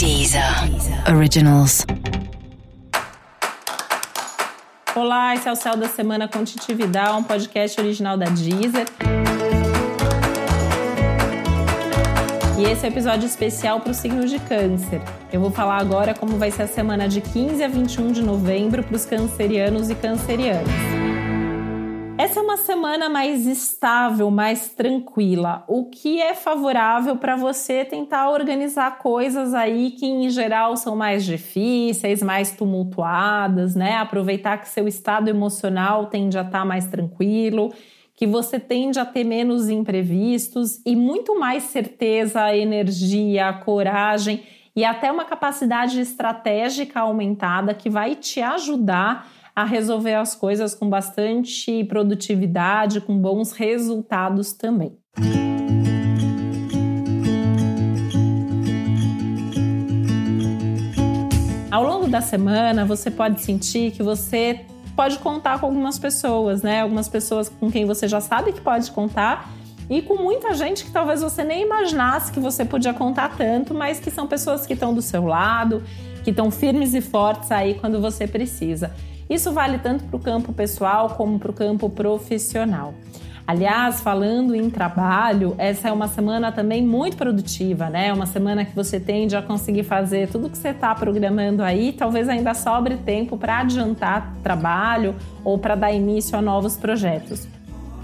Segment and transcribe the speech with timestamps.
[0.00, 0.42] Deezer
[1.14, 1.84] Originals.
[4.96, 8.86] Olá, esse é o Céu da Semana com Titi Vidal, um podcast original da Deezer.
[12.58, 15.02] E esse é o um episódio especial para o signo de Câncer.
[15.30, 18.82] Eu vou falar agora como vai ser a semana de 15 a 21 de novembro
[18.82, 20.99] para os cancerianos e cancerianas.
[22.30, 28.30] Essa é uma semana mais estável, mais tranquila, o que é favorável para você tentar
[28.30, 33.96] organizar coisas aí que em geral são mais difíceis, mais tumultuadas, né?
[33.96, 37.74] Aproveitar que seu estado emocional tende a estar tá mais tranquilo,
[38.14, 44.44] que você tende a ter menos imprevistos e muito mais certeza, energia, coragem
[44.76, 50.88] e até uma capacidade estratégica aumentada que vai te ajudar a resolver as coisas com
[50.88, 54.96] bastante produtividade, com bons resultados também.
[61.70, 64.64] Ao longo da semana, você pode sentir que você
[64.96, 66.82] pode contar com algumas pessoas, né?
[66.82, 69.50] Algumas pessoas com quem você já sabe que pode contar
[69.88, 73.98] e com muita gente que talvez você nem imaginasse que você podia contar tanto, mas
[73.98, 75.82] que são pessoas que estão do seu lado,
[76.22, 78.94] que estão firmes e fortes aí quando você precisa.
[79.30, 82.92] Isso vale tanto para o campo pessoal como para o campo profissional.
[83.46, 88.12] Aliás, falando em trabalho, essa é uma semana também muito produtiva, né?
[88.12, 92.28] Uma semana que você tende a conseguir fazer tudo que você está programando aí, talvez
[92.28, 97.48] ainda sobre tempo para adiantar trabalho ou para dar início a novos projetos.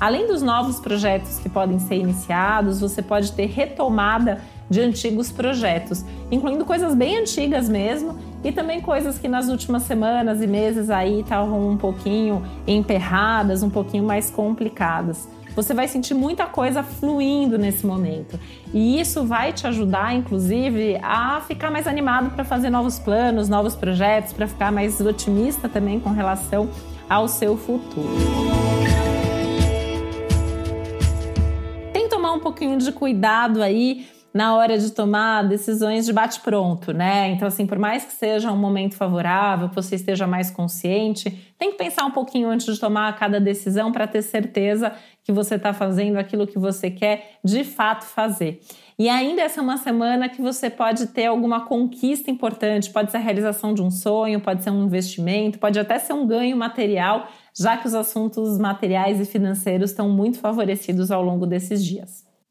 [0.00, 6.04] Além dos novos projetos que podem ser iniciados, você pode ter retomada de antigos projetos,
[6.30, 11.20] incluindo coisas bem antigas mesmo e também coisas que nas últimas semanas e meses aí
[11.20, 15.28] estavam um pouquinho emperradas, um pouquinho mais complicadas.
[15.54, 18.38] Você vai sentir muita coisa fluindo nesse momento.
[18.72, 23.76] E isso vai te ajudar, inclusive, a ficar mais animado para fazer novos planos, novos
[23.76, 26.68] projetos, para ficar mais otimista também com relação
[27.08, 28.63] ao seu futuro.
[32.34, 37.28] Um pouquinho de cuidado aí na hora de tomar decisões de bate-pronto, né?
[37.30, 41.70] Então, assim, por mais que seja um momento favorável, que você esteja mais consciente, tem
[41.70, 45.72] que pensar um pouquinho antes de tomar cada decisão para ter certeza que você está
[45.72, 48.60] fazendo aquilo que você quer de fato fazer.
[48.98, 53.18] E ainda essa é uma semana que você pode ter alguma conquista importante, pode ser
[53.18, 57.28] a realização de um sonho, pode ser um investimento, pode até ser um ganho material,
[57.56, 62.33] já que os assuntos materiais e financeiros estão muito favorecidos ao longo desses dias.